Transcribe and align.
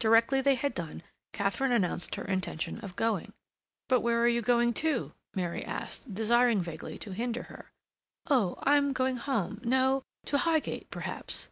Directly 0.00 0.40
they 0.40 0.56
had 0.56 0.74
done, 0.74 1.04
Katharine 1.32 1.70
announced 1.70 2.16
her 2.16 2.24
intention 2.24 2.80
of 2.80 2.96
going. 2.96 3.32
"But 3.88 4.00
where 4.00 4.20
are 4.20 4.26
you 4.26 4.42
going 4.42 4.74
to?" 4.82 5.12
Mary 5.36 5.64
asked, 5.64 6.12
desiring 6.12 6.60
vaguely 6.60 6.98
to 6.98 7.12
hinder 7.12 7.44
her. 7.44 7.70
"Oh, 8.28 8.56
I'm 8.64 8.92
going 8.92 9.18
home—no, 9.18 10.02
to 10.26 10.38
Highgate 10.38 10.90
perhaps." 10.90 11.48